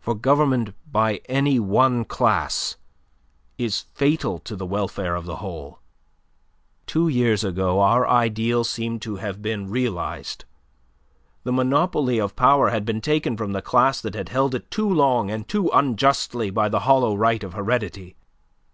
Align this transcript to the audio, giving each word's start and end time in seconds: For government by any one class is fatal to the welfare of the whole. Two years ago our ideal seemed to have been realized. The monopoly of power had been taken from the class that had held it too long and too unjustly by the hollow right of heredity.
For 0.00 0.14
government 0.14 0.72
by 0.90 1.20
any 1.28 1.60
one 1.60 2.06
class 2.06 2.78
is 3.58 3.84
fatal 3.92 4.38
to 4.38 4.56
the 4.56 4.64
welfare 4.64 5.14
of 5.14 5.26
the 5.26 5.36
whole. 5.44 5.80
Two 6.86 7.06
years 7.08 7.44
ago 7.44 7.80
our 7.82 8.08
ideal 8.08 8.64
seemed 8.64 9.02
to 9.02 9.16
have 9.16 9.42
been 9.42 9.68
realized. 9.68 10.46
The 11.44 11.52
monopoly 11.52 12.18
of 12.18 12.34
power 12.34 12.70
had 12.70 12.86
been 12.86 13.02
taken 13.02 13.36
from 13.36 13.52
the 13.52 13.60
class 13.60 14.00
that 14.00 14.14
had 14.14 14.30
held 14.30 14.54
it 14.54 14.70
too 14.70 14.88
long 14.88 15.30
and 15.30 15.46
too 15.46 15.68
unjustly 15.74 16.48
by 16.48 16.70
the 16.70 16.80
hollow 16.88 17.14
right 17.14 17.44
of 17.44 17.52
heredity. 17.52 18.16